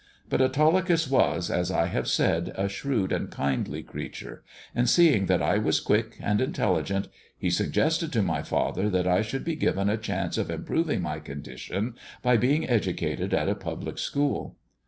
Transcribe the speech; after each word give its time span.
But 0.27 0.41
Autolycus 0.41 1.07
was, 1.07 1.51
as 1.51 1.69
I 1.69 1.85
have 1.85 2.07
said, 2.07 2.53
a 2.55 2.67
shrewd 2.67 3.11
and 3.11 3.29
kindly 3.29 3.83
creature, 3.83 4.43
and 4.73 4.89
seeing 4.89 5.27
that 5.27 5.43
I 5.43 5.59
was 5.59 5.79
quick 5.79 6.17
and 6.19 6.41
intelligent, 6.41 7.07
he 7.37 7.51
suggested 7.51 8.11
to 8.13 8.23
my 8.23 8.41
father 8.41 8.89
that 8.89 9.05
I 9.07 9.21
should 9.21 9.43
be 9.45 9.55
given 9.55 9.89
a 9.91 9.97
chance 9.97 10.39
of 10.39 10.49
improving 10.49 11.03
my 11.03 11.19
condition 11.19 11.93
by 12.23 12.35
being 12.35 12.67
educated 12.67 13.31
at 13.31 13.47
a 13.47 13.53
public 13.53 13.99
school. 13.99 14.57